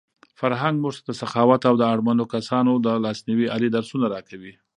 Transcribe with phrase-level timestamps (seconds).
[0.39, 4.53] فرهنګ موږ ته د سخاوت او د اړمنو کسانو د لاسنیوي عالي درسونه راکوي.